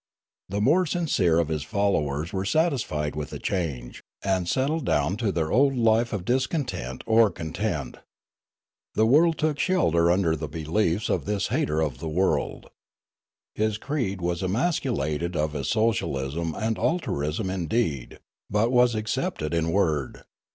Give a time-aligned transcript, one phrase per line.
[0.49, 5.31] The more sincere of his followers were satisfied with the change, and settled down to
[5.31, 7.97] their old life of discontent or con tent.
[8.95, 12.71] The world took shelter under the beliefs of this hater of the world.
[13.53, 18.17] His creed was emasculated of its socialism and altruism in deed,
[18.49, 20.23] but was accepted in word.